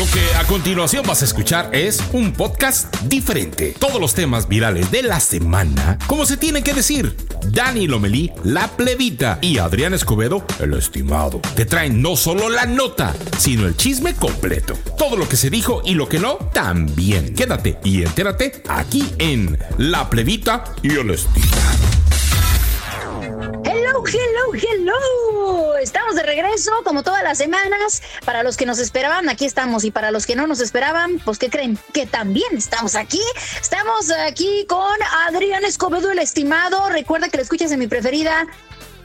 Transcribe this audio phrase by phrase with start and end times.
[0.00, 3.74] Lo que a continuación vas a escuchar es un podcast diferente.
[3.78, 7.14] Todos los temas virales de la semana, como se tiene que decir.
[7.48, 13.14] Dani Lomelí, la plebita, y Adrián Escobedo, el estimado, te traen no solo la nota,
[13.36, 14.72] sino el chisme completo.
[14.96, 17.34] Todo lo que se dijo y lo que no, también.
[17.34, 22.09] Quédate y entérate aquí en La plebita y el estimado.
[24.12, 25.76] Hello, hello.
[25.76, 28.02] Estamos de regreso como todas las semanas.
[28.24, 29.84] Para los que nos esperaban, aquí estamos.
[29.84, 31.78] Y para los que no nos esperaban, pues ¿qué creen?
[31.92, 33.22] Que también estamos aquí.
[33.60, 34.96] Estamos aquí con
[35.28, 36.88] Adrián Escobedo, el estimado.
[36.88, 38.48] Recuerda que lo escuchas en mi preferida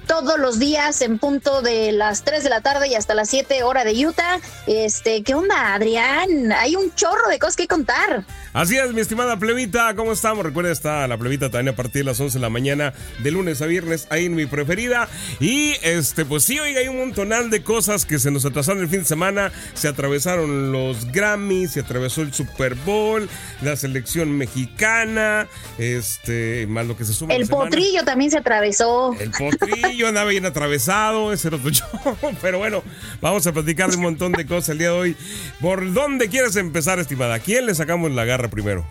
[0.08, 3.62] todos los días en punto de las 3 de la tarde y hasta las 7
[3.62, 4.40] hora de Utah.
[4.66, 6.52] Este, ¿qué onda, Adrián?
[6.52, 8.26] Hay un chorro de cosas que contar.
[8.56, 10.46] Así es, mi estimada plebita, ¿cómo estamos?
[10.46, 13.62] Recuerda, está la plebita también a partir de las 11 de la mañana, de lunes
[13.62, 15.10] a viernes, ahí en mi preferida.
[15.42, 18.88] Y este, pues sí, oiga, hay un montonal de cosas que se nos atrasaron el
[18.88, 19.52] fin de semana.
[19.74, 23.28] Se atravesaron los Grammys, se atravesó el Super Bowl,
[23.62, 27.34] la selección mexicana, este, más lo que se suma.
[27.34, 29.18] El potrillo también se atravesó.
[29.20, 31.84] El potrillo andaba bien atravesado, ese era otro yo.
[32.42, 32.84] Pero bueno,
[33.20, 35.18] vamos a platicar de un montón de cosas el día de hoy.
[35.60, 37.34] ¿Por dónde quieres empezar, estimada?
[37.34, 38.45] ¿A quién le sacamos la garra?
[38.50, 38.86] Primero?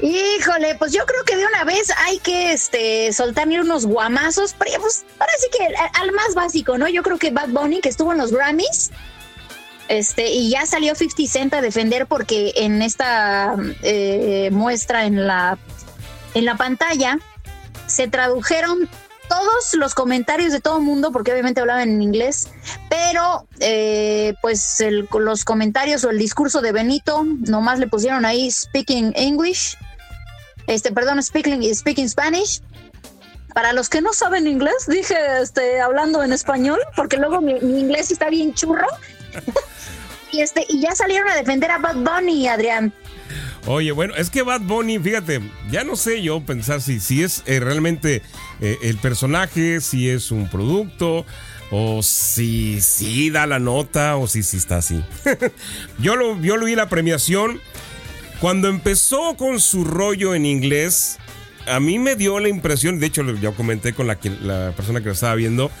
[0.00, 5.06] Híjole, pues yo creo que de una vez hay que este soltar unos guamazos, pues
[5.18, 6.86] ahora sí que al, más básico, ¿no?
[6.86, 8.90] Yo creo que Bad Bunny, que estuvo en los Grammys,
[9.88, 15.58] este, y ya salió 50 Cent a defender porque en esta eh, muestra en la,
[16.34, 17.18] en la pantalla
[17.86, 18.90] se tradujeron
[19.28, 22.48] todos los comentarios de todo el mundo, porque obviamente hablaban en inglés,
[22.88, 29.12] pero eh, pues los comentarios o el discurso de Benito, nomás le pusieron ahí speaking
[29.16, 29.76] English,
[30.66, 32.60] este, perdón, speaking, speaking Spanish.
[33.54, 38.10] Para los que no saben inglés, dije este, hablando en español, porque luego mi, inglés
[38.10, 38.86] está bien churro.
[40.32, 42.92] y, este, y ya salieron a defender a Bad Bunny, Adrián.
[43.68, 45.40] Oye, bueno, es que Bad Bunny, fíjate,
[45.72, 48.22] ya no sé yo pensar si, si es eh, realmente
[48.60, 51.26] eh, el personaje, si es un producto,
[51.72, 55.02] o si, si da la nota, o si, si está así.
[55.98, 57.60] yo, lo, yo lo vi la premiación.
[58.40, 61.18] Cuando empezó con su rollo en inglés,
[61.66, 65.06] a mí me dio la impresión, de hecho, ya comenté con la, la persona que
[65.06, 65.72] lo estaba viendo,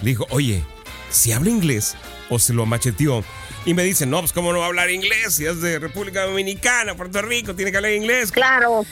[0.00, 0.64] le dijo, oye,
[1.10, 1.96] si habla inglés,
[2.30, 3.22] o se lo macheteó
[3.66, 6.24] y me dicen, no, pues cómo no va a hablar inglés, si es de República
[6.24, 8.30] Dominicana, Puerto Rico, tiene que hablar inglés.
[8.30, 8.86] Claro.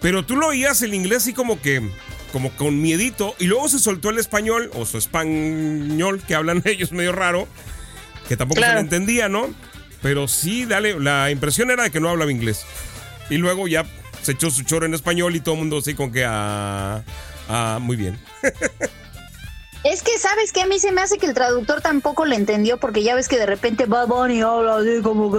[0.00, 1.88] Pero tú lo oías el inglés así como que,
[2.32, 6.90] como con miedito, y luego se soltó el español, o su español, que hablan ellos
[6.90, 7.46] medio raro,
[8.28, 9.48] que tampoco se le entendía, ¿no?
[10.02, 12.66] Pero sí, dale, la impresión era de que no hablaba inglés.
[13.30, 13.86] Y luego ya
[14.22, 17.04] se echó su choro en español y todo el mundo así con que, ah,
[17.48, 18.18] ah muy bien.
[19.90, 22.76] Es que, ¿sabes que A mí se me hace que el traductor tampoco le entendió,
[22.76, 25.38] porque ya ves que de repente Bad Bunny habla así como que...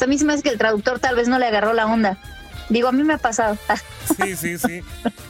[0.00, 2.18] a mí se me hace que el traductor tal vez no le agarró la onda.
[2.70, 3.58] Digo, a mí me ha pasado.
[4.16, 4.80] Sí, sí, sí.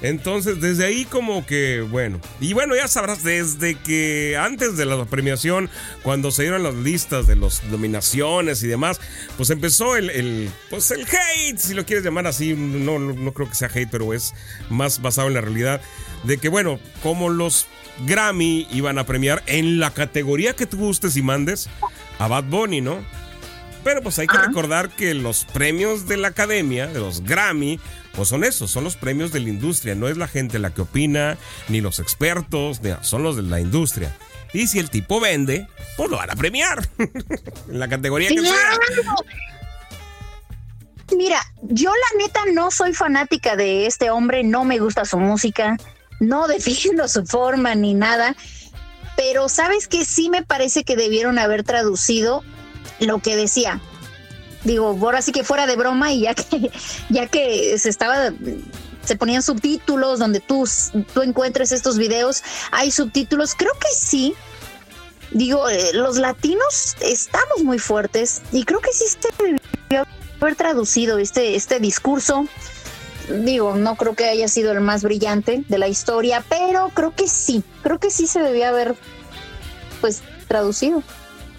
[0.03, 2.21] Entonces, desde ahí como que, bueno.
[2.39, 5.71] Y bueno, ya sabrás, desde que antes de la premiación,
[6.03, 9.01] cuando se dieron las listas de las nominaciones y demás,
[9.37, 12.55] pues empezó el, el, pues el hate, si lo quieres llamar así.
[12.55, 14.35] No, no creo que sea hate, pero es
[14.69, 15.81] más basado en la realidad.
[16.25, 17.67] De que, bueno, como los
[18.07, 21.69] Grammy iban a premiar en la categoría que tú gustes y mandes
[22.19, 22.99] a Bad Bunny, ¿no?
[23.83, 27.81] Pero pues hay que recordar que los premios de la academia, de los Grammy,
[28.15, 29.95] pues son esos, son los premios de la industria.
[29.95, 34.15] No es la gente la que opina, ni los expertos, son los de la industria.
[34.53, 36.87] Y si el tipo vende, pues lo van a premiar.
[36.99, 38.79] en la categoría que sea.
[41.17, 45.77] Mira, yo la neta no soy fanática de este hombre, no me gusta su música,
[46.21, 48.37] no defiendo su forma ni nada,
[49.17, 52.45] pero sabes que sí me parece que debieron haber traducido
[53.01, 53.81] lo que decía.
[54.65, 56.71] Digo, ahora sí que fuera de broma y ya que,
[57.09, 58.33] ya que se estaba
[59.05, 60.69] se ponían subtítulos donde tú,
[61.15, 64.35] tú encuentres estos videos, hay subtítulos, creo que sí.
[65.33, 70.07] Digo, eh, los latinos estamos muy fuertes y creo que sí se debió
[70.41, 72.47] haber traducido este, este discurso.
[73.29, 77.29] Digo, no creo que haya sido el más brillante de la historia, pero creo que
[77.29, 78.97] sí, creo que sí se debía haber
[80.01, 81.03] pues traducido.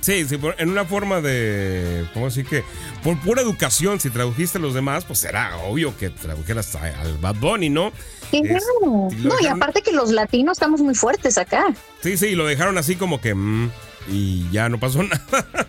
[0.02, 2.06] Sí, sí, en una forma de.
[2.14, 2.64] ¿Cómo decir que?
[3.04, 7.36] Por pura educación, si tradujiste a los demás, pues será obvio que tradujeras al Bad
[7.36, 7.94] Bunny, ¿no?
[8.32, 11.66] no, y aparte que los latinos estamos muy fuertes acá.
[12.02, 13.36] Sí, sí, y lo dejaron así como que.
[13.36, 13.70] Mm,
[14.08, 15.68] y ya no pasó nada.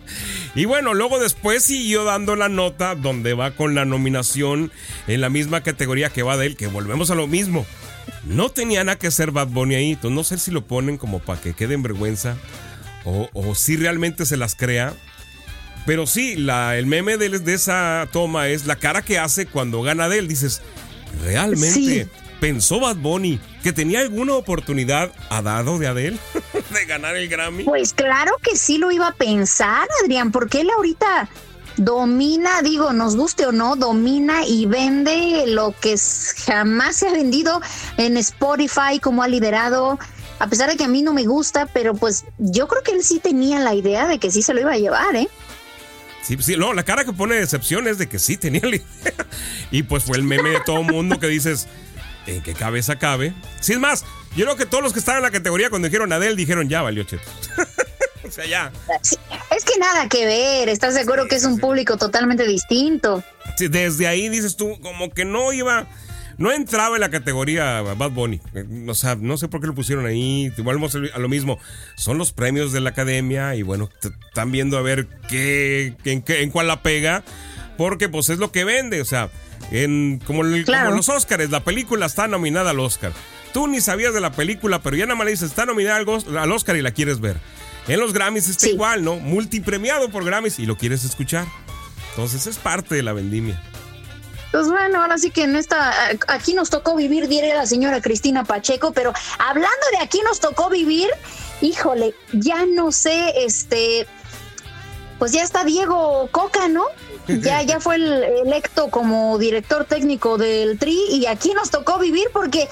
[0.54, 4.72] y bueno, luego después siguió dando la nota donde va con la nominación
[5.08, 7.66] en la misma categoría que va de él, que volvemos a lo mismo.
[8.24, 11.18] No tenía nada que ser Bad Bunny ahí, entonces no sé si lo ponen como
[11.18, 12.36] para que quede en vergüenza
[13.04, 14.94] o, o si realmente se las crea.
[15.86, 19.82] Pero sí, la, el meme de, de, esa toma es la cara que hace cuando
[19.82, 20.28] gana de él.
[20.28, 20.62] Dices,
[21.24, 22.08] realmente sí.
[22.40, 26.18] pensó Bad Bunny que tenía alguna oportunidad a dado de Adele
[26.70, 27.64] de ganar el Grammy.
[27.64, 31.28] Pues claro que sí lo iba a pensar, Adrián, porque él ahorita
[31.76, 35.96] domina, digo, nos guste o no, domina y vende lo que
[36.46, 37.60] jamás se ha vendido
[37.96, 39.98] en Spotify, como ha liderado
[40.42, 43.04] a pesar de que a mí no me gusta, pero pues yo creo que él
[43.04, 45.28] sí tenía la idea de que sí se lo iba a llevar, ¿eh?
[46.20, 48.74] Sí, sí, no, la cara que pone de decepción es de que sí tenía la
[48.74, 49.14] idea.
[49.70, 51.68] Y pues fue el meme de todo mundo que dices,
[52.26, 53.34] ¿en qué cabeza cabe?
[53.60, 54.04] Sí, es más,
[54.34, 56.82] yo creo que todos los que estaban en la categoría cuando dijeron Adele dijeron, ya
[56.82, 57.22] valió cheto.
[58.28, 58.72] o sea, ya.
[59.00, 59.16] Sí,
[59.56, 63.22] es que nada que ver, ¿estás seguro sí, que es un público totalmente distinto?
[63.56, 65.86] Sí, desde ahí dices tú, como que no iba
[66.38, 68.40] no entraba en la categoría Bad Bunny.
[68.88, 70.52] O sea, no sé por qué lo pusieron ahí.
[70.58, 71.58] Volvemos a lo mismo.
[71.96, 76.42] Son los premios de la academia y bueno, están viendo a ver qué, en, qué,
[76.42, 77.24] en cuál la pega.
[77.76, 79.00] Porque pues es lo que vende.
[79.00, 79.30] O sea,
[79.70, 80.86] en, como, el, claro.
[80.86, 83.12] como los Oscars, la película está nominada al Oscar.
[83.52, 86.52] Tú ni sabías de la película, pero ya nada más le dices, está nominada al
[86.52, 87.36] Oscar y la quieres ver.
[87.88, 88.72] En los Grammys está sí.
[88.72, 89.16] igual, ¿no?
[89.16, 91.46] Multipremiado por Grammys y lo quieres escuchar.
[92.10, 93.60] Entonces es parte de la vendimia.
[94.52, 98.44] Pues bueno, ahora sí que en esta, aquí nos tocó vivir, diré la señora Cristina
[98.44, 101.08] Pacheco, pero hablando de aquí nos tocó vivir,
[101.62, 104.06] híjole, ya no sé, este,
[105.18, 106.84] pues ya está Diego Coca, ¿no?
[107.28, 108.12] Ya, ya fue el
[108.44, 112.68] electo como director técnico del TRI y aquí nos tocó vivir porque,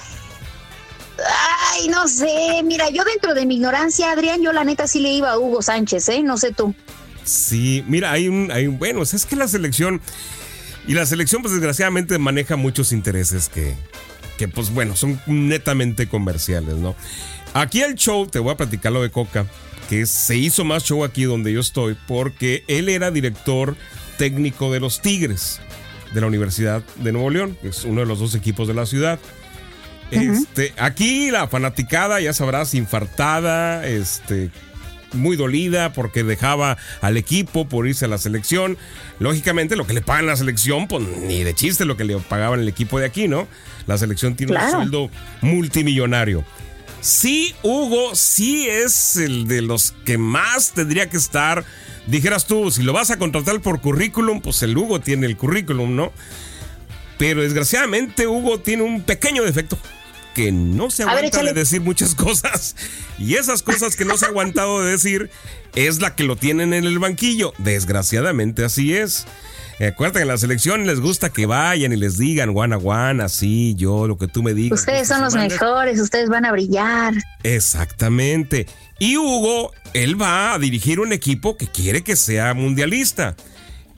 [1.73, 5.13] ay, no sé, mira, yo dentro de mi ignorancia, Adrián, yo la neta sí le
[5.13, 6.21] iba a Hugo Sánchez, ¿eh?
[6.21, 6.75] No sé tú.
[7.23, 10.01] Sí, mira, hay un, hay un bueno, es que la selección
[10.87, 13.75] y la selección, pues desgraciadamente maneja muchos intereses que,
[14.37, 16.95] que pues bueno, son netamente comerciales, ¿no?
[17.53, 19.45] Aquí el show, te voy a platicar lo de Coca,
[19.89, 23.75] que se hizo más show aquí donde yo estoy, porque él era director
[24.17, 25.59] técnico de los Tigres
[26.13, 28.85] de la Universidad de Nuevo León, que es uno de los dos equipos de la
[28.85, 29.19] ciudad.
[30.11, 30.41] Uh -huh.
[30.41, 34.49] Este, aquí la fanaticada, ya sabrás, infartada, este,
[35.13, 38.77] muy dolida porque dejaba al equipo por irse a la selección.
[39.19, 42.59] Lógicamente, lo que le pagan la selección, pues ni de chiste lo que le pagaban
[42.59, 43.47] el equipo de aquí, ¿no?
[43.87, 44.67] La selección tiene claro.
[44.67, 45.09] un sueldo
[45.41, 46.43] multimillonario.
[47.01, 51.65] Sí, Hugo, sí es el de los que más tendría que estar.
[52.05, 55.95] Dijeras tú, si lo vas a contratar por currículum, pues el Hugo tiene el currículum,
[55.95, 56.11] ¿no?
[57.17, 59.77] Pero desgraciadamente Hugo tiene un pequeño defecto
[60.33, 62.75] que no se aguanta ver, de decir muchas cosas.
[63.17, 65.29] Y esas cosas que no se ha aguantado de decir
[65.75, 67.53] es la que lo tienen en el banquillo.
[67.57, 69.25] Desgraciadamente así es.
[69.79, 72.77] Eh, acuérdate que en la selección les gusta que vayan y les digan one a
[72.77, 74.79] one, así, yo, lo que tú me digas.
[74.79, 77.15] Ustedes son los mejores, ustedes van a brillar.
[77.43, 78.67] Exactamente.
[78.99, 83.35] Y Hugo, él va a dirigir un equipo que quiere que sea mundialista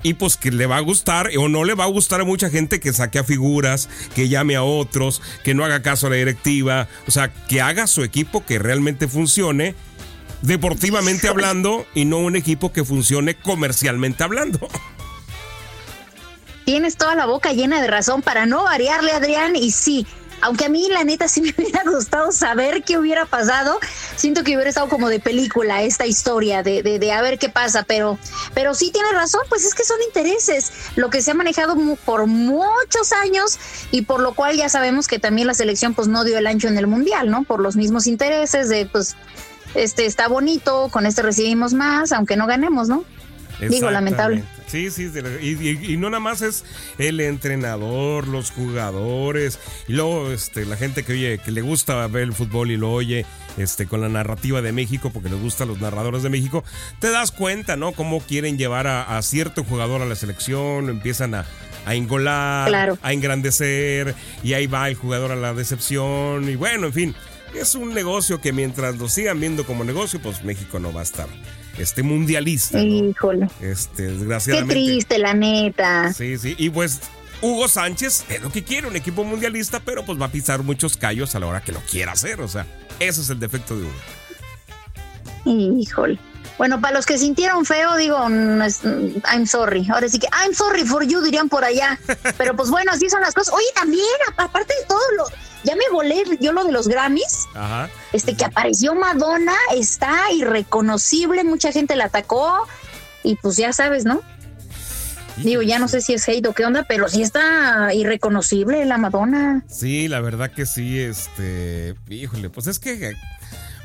[0.03, 2.49] y pues que le va a gustar o no le va a gustar a mucha
[2.49, 6.17] gente que saque a figuras, que llame a otros, que no haga caso a la
[6.17, 9.75] directiva, o sea, que haga su equipo que realmente funcione
[10.41, 14.67] deportivamente hablando y no un equipo que funcione comercialmente hablando.
[16.65, 20.07] Tienes toda la boca llena de razón para no variarle, Adrián, y sí,
[20.43, 23.79] aunque a mí la neta sí me hubiera gustado saber qué hubiera pasado,
[24.15, 27.49] siento que hubiera estado como de película esta historia de, de, de, a ver qué
[27.49, 28.19] pasa, pero,
[28.53, 31.75] pero sí tiene razón, pues es que son intereses, lo que se ha manejado
[32.05, 33.57] por muchos años
[33.91, 36.67] y por lo cual ya sabemos que también la selección pues no dio el ancho
[36.67, 37.43] en el mundial, ¿no?
[37.43, 39.15] Por los mismos intereses de pues
[39.75, 43.05] este está bonito, con este recibimos más, aunque no ganemos, ¿no?
[43.69, 44.43] Digo, lamentable.
[44.67, 46.65] Sí, sí, y, y, y, no nada más es
[46.97, 52.23] el entrenador, los jugadores, y luego este, la gente que oye, que le gusta ver
[52.23, 53.25] el fútbol y lo oye
[53.57, 56.63] este, con la narrativa de México, porque les gustan los narradores de México,
[56.99, 57.91] te das cuenta, ¿no?
[57.91, 61.45] Cómo quieren llevar a, a cierto jugador a la selección, empiezan a,
[61.85, 62.97] a engolar, claro.
[63.01, 67.15] a engrandecer, y ahí va el jugador a la decepción, y bueno, en fin,
[67.53, 71.03] es un negocio que mientras lo sigan viendo como negocio, pues México no va a
[71.03, 71.27] estar
[71.77, 72.77] este mundialista.
[72.77, 72.83] ¿no?
[72.83, 73.47] Híjole.
[73.61, 74.73] Este, desgraciadamente.
[74.73, 76.13] Qué triste, la neta.
[76.13, 76.55] Sí, sí.
[76.57, 77.01] Y pues
[77.41, 80.97] Hugo Sánchez es lo que quiere, un equipo mundialista, pero pues va a pisar muchos
[80.97, 82.41] callos a la hora que lo quiera hacer.
[82.41, 82.65] O sea,
[82.99, 85.79] ese es el defecto de Hugo.
[85.79, 86.19] Híjole.
[86.57, 89.87] Bueno, para los que sintieron feo, digo, I'm sorry.
[89.91, 91.99] Ahora sí que I'm sorry for you, dirían por allá.
[92.37, 93.53] Pero pues bueno, así son las cosas.
[93.53, 94.05] Oye, también,
[94.37, 95.25] aparte de todo lo
[95.63, 97.47] ya me volé yo lo de los Grammys.
[97.53, 97.89] Ajá.
[98.11, 102.67] Este que apareció Madonna, está irreconocible, mucha gente la atacó
[103.23, 104.21] y pues ya sabes, ¿no?
[105.37, 108.97] Digo, ya no sé si es hate o qué onda, pero sí está irreconocible la
[108.97, 109.63] Madonna.
[109.67, 113.13] Sí, la verdad que sí, este, híjole, pues es que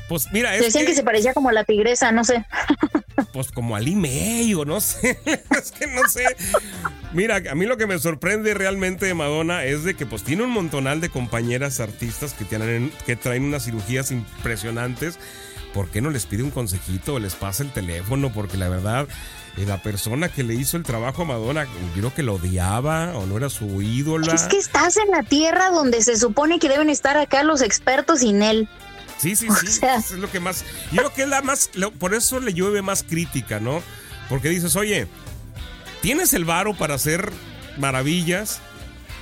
[0.08, 0.94] Pues mira, es Decían que...
[0.94, 2.44] se parecía como a la tigresa, no sé.
[3.32, 5.18] Pues como al o no sé.
[5.50, 6.24] es que no sé.
[7.12, 10.44] Mira, a mí lo que me sorprende realmente de Madonna es de que pues tiene
[10.44, 15.18] un montonal de compañeras artistas que, tienen, que traen unas cirugías impresionantes.
[15.74, 18.32] ¿Por qué no les pide un consejito o les pasa el teléfono?
[18.32, 19.06] Porque la verdad,
[19.56, 23.16] eh, la persona que le hizo el trabajo a Madonna, yo creo que lo odiaba
[23.16, 24.32] o no era su ídola.
[24.32, 28.20] Es que estás en la tierra donde se supone que deben estar acá los expertos
[28.20, 28.68] sin él.
[29.18, 29.80] Sí, sí, sí.
[29.84, 30.64] es lo que más.
[30.92, 31.70] Yo creo que es la más.
[31.98, 33.82] Por eso le llueve más crítica, ¿no?
[34.28, 35.06] Porque dices, oye,
[36.00, 37.32] tienes el varo para hacer
[37.78, 38.60] maravillas.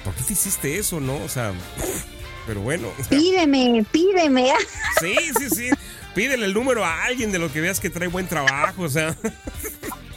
[0.04, 1.16] ¿Por qué te hiciste eso, no?
[1.16, 1.52] O sea,
[2.46, 2.88] pero bueno.
[3.08, 4.52] Pídeme, pídeme.
[5.00, 5.70] Sí, sí, sí.
[6.14, 9.14] Pídele el número a alguien de lo que veas que trae buen trabajo, o sea.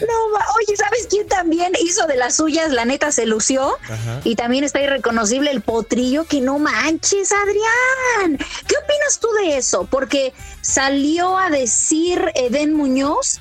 [0.00, 2.70] No, oye, ¿sabes quién también hizo de las suyas?
[2.72, 3.76] La neta se lució.
[4.24, 8.38] Y también está irreconocible el potrillo, que no manches, Adrián.
[8.38, 9.86] ¿Qué opinas tú de eso?
[9.90, 13.40] Porque salió a decir Eden Muñoz.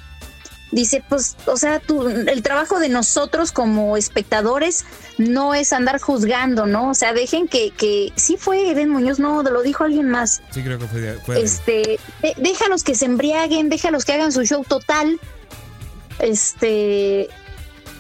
[0.71, 1.81] Dice, pues, o sea,
[2.27, 4.83] el trabajo de nosotros como espectadores
[5.17, 6.89] no es andar juzgando, ¿no?
[6.89, 10.41] O sea, dejen que, que sí fue Eden Muñoz, no, lo dijo alguien más.
[10.51, 11.19] Sí, creo que fue.
[11.25, 12.00] fue este,
[12.38, 15.17] déjalos que se embriaguen, déjalos que hagan su show total
[16.19, 17.29] este,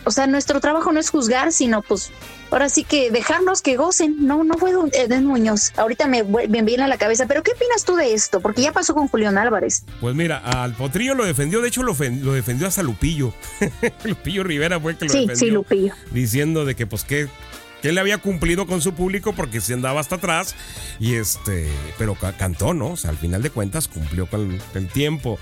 [0.05, 2.11] o sea, nuestro trabajo no es juzgar, sino pues
[2.51, 4.25] ahora sí que dejarnos que gocen.
[4.25, 5.73] No, no fue Eden Muñoz.
[5.77, 7.25] Ahorita me, me viene a la cabeza.
[7.27, 8.39] Pero ¿qué opinas tú de esto?
[8.39, 9.83] Porque ya pasó con Julián Álvarez.
[9.99, 11.61] Pues mira, al Potrillo lo defendió.
[11.61, 13.33] De hecho, lo, lo defendió hasta Lupillo.
[14.03, 15.35] Lupillo Rivera fue el que lo defendió.
[15.35, 15.93] Sí, Lupillo.
[16.11, 17.27] Diciendo de que, pues, que,
[17.81, 20.55] que él había cumplido con su público porque se andaba hasta atrás.
[20.99, 21.67] Y este,
[21.97, 22.91] pero cantó, ¿no?
[22.91, 25.39] O sea, al final de cuentas cumplió con el tiempo.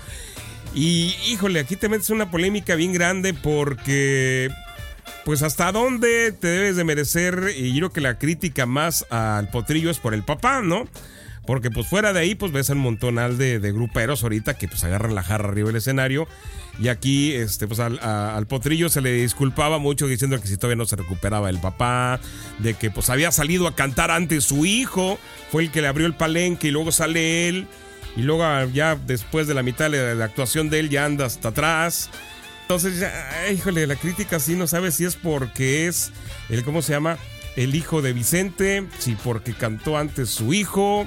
[0.74, 4.50] Y híjole, aquí te metes una polémica bien grande porque
[5.24, 9.48] pues hasta dónde te debes de merecer y yo creo que la crítica más al
[9.50, 10.88] potrillo es por el papá, ¿no?
[11.46, 14.82] Porque pues fuera de ahí pues ves un montonal de, de gruperos ahorita que pues
[14.82, 16.26] agarran la jarra arriba del escenario.
[16.80, 20.76] Y aquí este pues al, al, potrillo se le disculpaba mucho diciendo que si todavía
[20.76, 22.18] no se recuperaba el papá,
[22.58, 25.20] de que pues había salido a cantar antes su hijo,
[25.52, 27.68] fue el que le abrió el palenque y luego sale él
[28.16, 31.48] y luego ya después de la mitad de la actuación de él ya anda hasta
[31.48, 32.10] atrás.
[32.62, 36.12] Entonces, ya, híjole, la crítica sí no sabe si es porque es
[36.48, 37.18] el, ¿cómo se llama?
[37.56, 41.06] El hijo de Vicente, si porque cantó antes su hijo.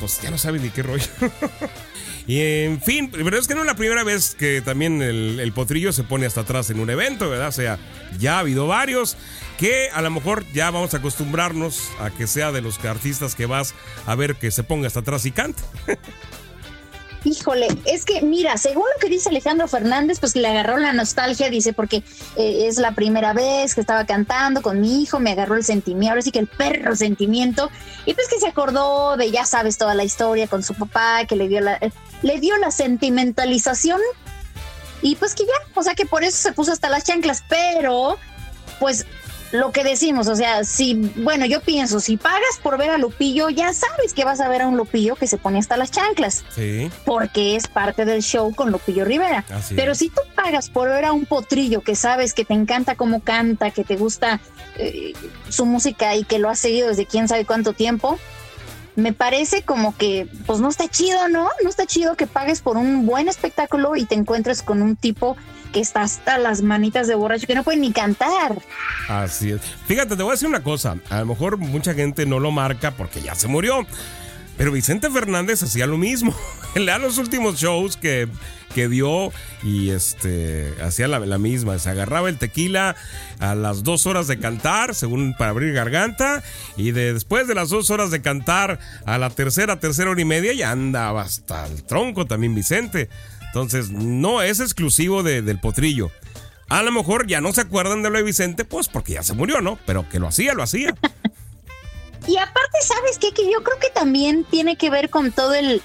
[0.00, 1.06] Pues ya no sabe ni qué rollo.
[2.26, 5.52] y en fin, pero es que no es la primera vez que también el, el
[5.52, 7.48] potrillo se pone hasta atrás en un evento, ¿verdad?
[7.48, 7.78] O sea,
[8.18, 9.16] ya ha habido varios
[9.58, 13.46] que a lo mejor ya vamos a acostumbrarnos a que sea de los artistas que
[13.46, 13.74] vas
[14.06, 15.62] a ver que se ponga hasta atrás y cante.
[17.22, 21.50] Híjole, es que mira, según lo que dice Alejandro Fernández, pues le agarró la nostalgia,
[21.50, 22.02] dice, porque
[22.36, 26.12] eh, es la primera vez que estaba cantando con mi hijo, me agarró el sentimiento,
[26.12, 27.70] ahora sí que el perro sentimiento,
[28.06, 31.36] y pues que se acordó de, ya sabes, toda la historia con su papá, que
[31.36, 31.78] le dio la,
[32.22, 34.00] le dio la sentimentalización,
[35.02, 38.16] y pues que ya, o sea que por eso se puso hasta las chanclas, pero
[38.78, 39.04] pues
[39.52, 43.50] lo que decimos, o sea, si, bueno, yo pienso, si pagas por ver a Lupillo,
[43.50, 46.44] ya sabes que vas a ver a un Lupillo que se pone hasta las chanclas.
[46.54, 46.90] Sí.
[47.04, 49.44] Porque es parte del show con Lupillo Rivera.
[49.74, 53.20] Pero si tú pagas por ver a un potrillo que sabes que te encanta cómo
[53.20, 54.40] canta, que te gusta
[54.76, 55.14] eh,
[55.48, 58.18] su música y que lo has seguido desde quién sabe cuánto tiempo,
[58.96, 61.48] me parece como que, pues no está chido, ¿no?
[61.62, 65.36] No está chido que pagues por un buen espectáculo y te encuentres con un tipo
[65.70, 68.58] que está hasta las manitas de borracho, que no puede ni cantar.
[69.08, 69.60] Así es.
[69.86, 70.96] Fíjate, te voy a decir una cosa.
[71.10, 73.86] A lo mejor mucha gente no lo marca porque ya se murió.
[74.60, 76.36] Pero Vicente Fernández hacía lo mismo.
[76.74, 78.28] Le los últimos shows que,
[78.74, 81.78] que dio y este hacía la, la, misma.
[81.78, 82.94] Se agarraba el tequila
[83.38, 86.42] a las dos horas de cantar, según para abrir garganta.
[86.76, 90.52] Y después de las dos horas de cantar a la tercera, tercera hora y media,
[90.52, 93.08] ya andaba hasta el tronco también Vicente.
[93.50, 96.10] Entonces, no es exclusivo del potrillo.
[96.68, 99.34] A lo mejor ya no se acuerdan de lo de Vicente, pues porque ya se
[99.34, 99.76] murió, ¿no?
[99.86, 100.94] Pero que lo hacía, lo hacía.
[102.28, 103.32] y aparte, ¿sabes qué?
[103.32, 105.82] Que yo creo que también tiene que ver con todo el,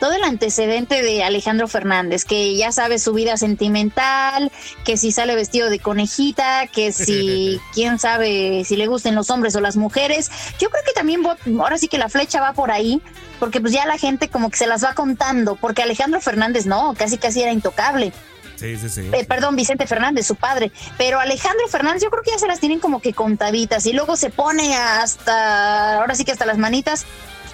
[0.00, 4.52] todo el antecedente de Alejandro Fernández, que ya sabe su vida sentimental,
[4.84, 9.54] que si sale vestido de conejita, que si quién sabe si le gusten los hombres
[9.56, 10.30] o las mujeres.
[10.58, 11.22] Yo creo que también
[11.60, 13.00] ahora sí que la flecha va por ahí,
[13.38, 16.94] porque pues ya la gente como que se las va contando, porque Alejandro Fernández no,
[16.94, 18.12] casi casi era intocable.
[18.56, 19.10] Sí, sí, sí.
[19.12, 20.70] Eh, perdón, Vicente Fernández, su padre.
[20.96, 24.16] Pero Alejandro Fernández, yo creo que ya se las tienen como que contaditas y luego
[24.16, 27.04] se pone hasta, ahora sí que hasta las manitas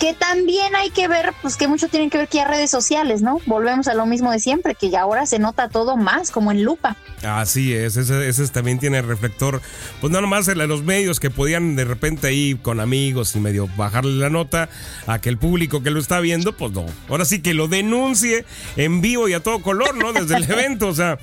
[0.01, 3.21] que también hay que ver, pues que mucho tienen que ver que hay redes sociales,
[3.21, 3.39] ¿no?
[3.45, 6.65] Volvemos a lo mismo de siempre, que ya ahora se nota todo más, como en
[6.65, 6.97] lupa.
[7.23, 9.61] Así es, ese, ese también tiene reflector,
[10.01, 13.69] pues no nomás en los medios que podían de repente ahí con amigos y medio
[13.77, 14.71] bajarle la nota
[15.07, 16.87] a que el público que lo está viendo, pues no.
[17.11, 20.15] Ahora sí que lo denuncie en vivo y a todo color, ¿no?
[20.15, 21.19] Desde el evento, o sea,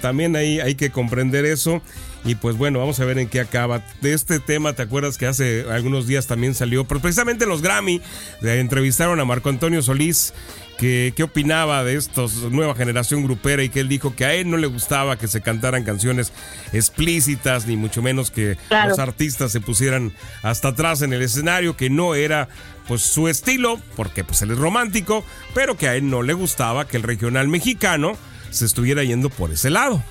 [0.00, 1.82] también ahí hay que comprender eso.
[2.24, 3.82] Y pues bueno, vamos a ver en qué acaba.
[4.00, 6.84] De este tema, ¿te acuerdas que hace algunos días también salió?
[6.84, 8.00] Pero precisamente los Grammy
[8.42, 10.32] entrevistaron a Marco Antonio Solís.
[10.78, 14.50] Que, qué opinaba de estos nueva generación grupera y que él dijo que a él
[14.50, 16.32] no le gustaba que se cantaran canciones
[16.72, 18.56] explícitas ni mucho menos que
[18.88, 20.12] los artistas se pusieran
[20.42, 22.48] hasta atrás en el escenario que no era
[22.88, 25.24] pues su estilo porque pues él es romántico
[25.54, 28.16] pero que a él no le gustaba que el regional mexicano
[28.50, 30.02] se estuviera yendo por ese lado.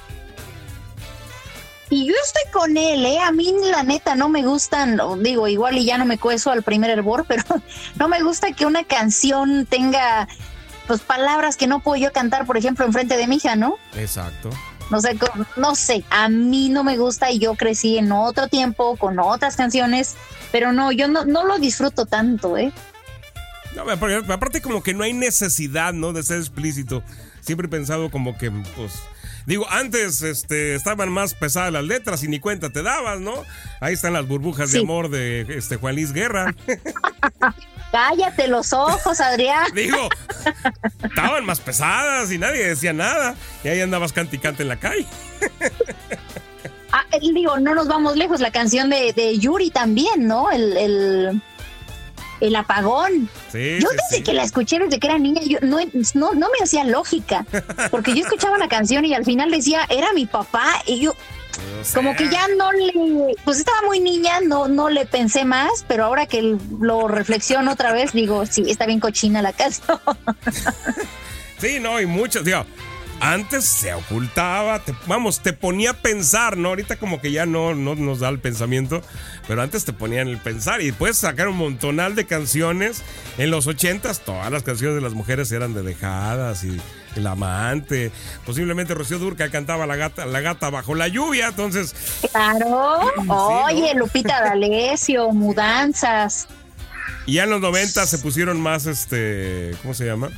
[1.92, 3.20] Y yo estoy con él, ¿eh?
[3.20, 6.64] A mí, la neta, no me gustan, digo, igual y ya no me cueso al
[6.64, 7.44] primer hervor, pero
[7.98, 10.30] no me gusta que una canción tenga,
[10.88, 13.76] pues, palabras que no puedo yo cantar, por ejemplo, enfrente de mi hija, ¿no?
[13.94, 14.50] Exacto.
[14.90, 15.20] No sé,
[15.58, 19.58] no sé, a mí no me gusta y yo crecí en otro tiempo con otras
[19.58, 20.16] canciones,
[20.54, 22.72] pero no, yo no, no lo disfruto tanto, ¿eh?
[23.76, 23.84] No,
[24.34, 26.14] aparte como que no hay necesidad, ¿no?
[26.14, 27.04] De ser explícito.
[27.42, 28.94] Siempre he pensado como que, pues
[29.46, 33.34] Digo, antes este, estaban más pesadas las letras y ni cuenta te dabas, ¿no?
[33.80, 36.56] Ahí están las burbujas de amor de este Juan Luis Guerra.
[37.92, 39.68] Cállate los ojos, Adrián.
[39.76, 40.10] Digo,
[41.04, 43.36] estaban más pesadas y nadie decía nada.
[43.64, 45.06] Y ahí andabas canticante en la calle.
[46.94, 50.52] Ah, digo, no nos vamos lejos, la canción de, Yuri también, ¿no?
[50.52, 51.42] el, el
[52.56, 53.30] apagón.
[53.54, 55.80] yo desde que la escuché, desde que era niña, yo no,
[56.34, 57.46] no, me hacía lógica,
[57.90, 61.14] porque yo escuchaba la canción y al final decía, era mi papá, y yo,
[61.94, 66.06] como que ya no le, pues estaba muy niña, no, no le pensé más, pero
[66.06, 70.00] ahora que lo reflexiono otra vez, digo, sí, está bien cochina la canción.
[71.58, 72.66] sí, no, y muchos, digo,
[73.22, 76.70] antes se ocultaba, vamos, te ponía a pensar, ¿no?
[76.70, 79.04] Ahorita como que ya no, no nos da el pensamiento,
[79.48, 83.04] pero antes te ponían el pensar y puedes sacar un montonal de canciones.
[83.38, 86.82] En los ochentas todas las canciones de las mujeres eran de dejadas y
[87.16, 88.12] el amante.
[88.44, 91.94] Posiblemente Rocío Durca cantaba la gata, la gata bajo la lluvia, entonces.
[92.32, 93.02] Claro.
[93.66, 96.48] Oye, Lupita D'Alessio, mudanzas.
[97.28, 100.32] Y ya en los 90 se pusieron más, este, ¿cómo se llama?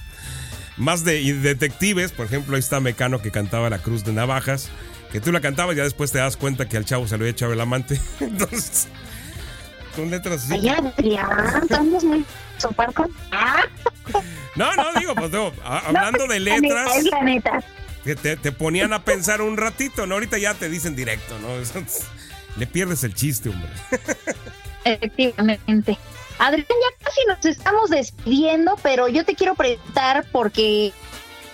[0.77, 4.69] Más de detectives, por ejemplo, ahí está Mecano que cantaba La Cruz de Navajas,
[5.11, 7.23] que tú la cantabas y ya después te das cuenta que al chavo se lo
[7.23, 7.99] había echado el amante.
[8.19, 8.87] Entonces,
[9.95, 10.59] con letras así.
[12.03, 12.25] muy
[14.55, 15.31] No, no, digo, pues
[15.63, 16.97] hablando de letras.
[16.97, 17.63] Es la neta.
[18.03, 20.15] Que te, te, ponían a pensar un ratito, ¿no?
[20.15, 21.47] Ahorita ya te dicen directo, ¿no?
[22.57, 23.69] Le pierdes el chiste, hombre.
[24.83, 25.97] Efectivamente.
[26.39, 30.93] Adrián, ya casi nos estamos despidiendo, pero yo te quiero preguntar porque en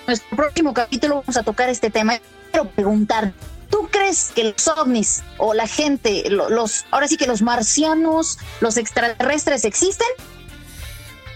[0.08, 2.20] nuestro próximo capítulo vamos a tocar este tema.
[2.52, 3.34] Quiero preguntar,
[3.70, 8.78] ¿tú crees que los ovnis o la gente, los, ahora sí que los marcianos, los
[8.78, 10.08] extraterrestres existen?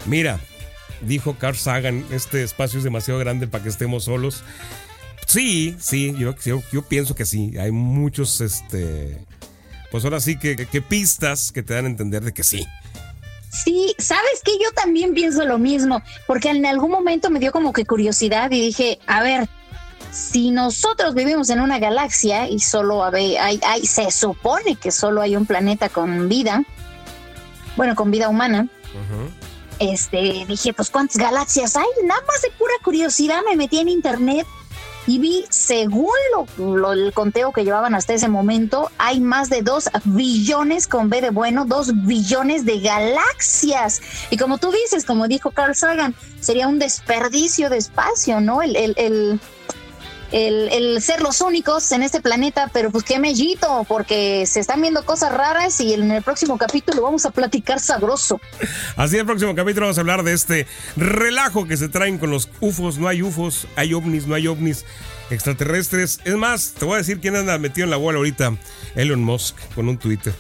[0.06, 0.40] Mira,
[1.02, 4.44] dijo Carl Sagan, este espacio es demasiado grande para que estemos solos.
[5.28, 6.36] Sí, sí, yo,
[6.88, 7.58] pienso que sí.
[7.58, 9.24] Hay muchos, este,
[9.92, 12.66] pues ahora sí que pistas que te dan a entender de que sí.
[13.54, 17.72] Sí, sabes que yo también pienso lo mismo, porque en algún momento me dio como
[17.72, 19.48] que curiosidad y dije, a ver,
[20.12, 25.36] si nosotros vivimos en una galaxia y solo hay, hay, se supone que solo hay
[25.36, 26.64] un planeta con vida,
[27.78, 28.68] bueno, con vida humana,
[29.78, 31.86] este, dije, pues ¿cuántas galaxias hay?
[32.06, 34.48] Nada más de pura curiosidad me metí en internet
[35.06, 36.10] y vi, según
[36.58, 41.22] lo, el conteo que llevaban hasta ese momento, hay más de dos billones con B
[41.22, 44.02] de bueno, dos billones de galaxias.
[44.30, 48.62] Y como tú dices, como dijo Carl Sagan, sería un desperdicio de espacio, ¿no?
[48.62, 49.40] el, el el,
[51.00, 55.32] ser los únicos en este planeta, pero pues qué mellito, porque se están viendo cosas
[55.32, 58.42] raras y en el próximo capítulo vamos a platicar sabroso.
[58.96, 60.66] Así, el próximo capítulo vamos a hablar de este
[60.96, 64.86] relajo que se traen con los UFOs, no hay UFOs, hay ovnis, no hay ovnis
[65.30, 66.20] extraterrestres.
[66.24, 68.56] Es más, te voy a decir quién anda metido en la bola ahorita,
[68.96, 70.34] Elon Musk, con un Twitter.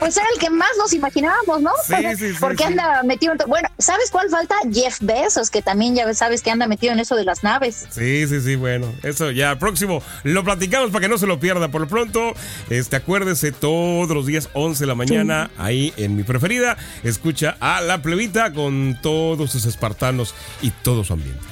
[0.00, 1.70] Pues era el que más nos imaginábamos, ¿no?
[1.86, 2.36] Sí, sí, sí.
[2.40, 3.38] Porque anda metido en...
[3.46, 4.56] Bueno, ¿sabes cuál falta?
[4.72, 7.86] Jeff Bezos, que también ya sabes que anda metido en eso de las naves.
[7.90, 8.92] Sí, sí, sí, bueno.
[9.02, 11.68] Eso ya próximo lo platicamos para que no se lo pierda.
[11.68, 12.32] Por lo pronto,
[12.70, 17.82] este, acuérdese todos los días 11 de la mañana, ahí en mi preferida, escucha a
[17.82, 21.44] La Plebita con todos sus espartanos y todo su ambiente.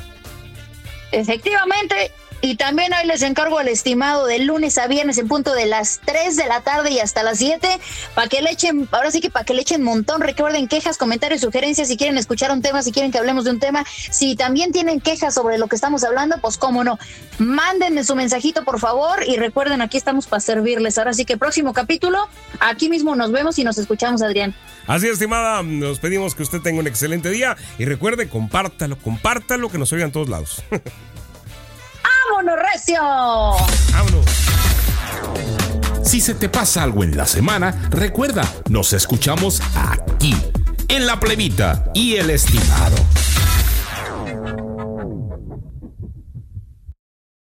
[1.13, 5.67] Efectivamente, Y también ahí les encargo al estimado de lunes a viernes en punto de
[5.67, 7.69] las 3 de la tarde y hasta las 7
[8.15, 10.21] para que le echen, ahora sí que para que le echen montón.
[10.21, 13.59] Recuerden quejas, comentarios, sugerencias si quieren escuchar un tema, si quieren que hablemos de un
[13.59, 13.85] tema.
[13.89, 16.99] Si también tienen quejas sobre lo que estamos hablando, pues cómo no.
[17.39, 20.99] Mándenme su mensajito por favor y recuerden aquí estamos para servirles.
[20.99, 22.29] Ahora sí que próximo capítulo,
[22.61, 24.55] aquí mismo nos vemos y nos escuchamos Adrián.
[24.87, 29.77] Así, estimada, nos pedimos que usted tenga un excelente día y recuerde, compártalo, compártalo, que
[29.77, 30.63] nos oigan todos lados.
[32.39, 33.01] ¡Vámonos, Recio!
[36.05, 40.37] Si se te pasa algo en la semana, recuerda, nos escuchamos aquí,
[40.87, 42.95] en La Plebita y El Estimado.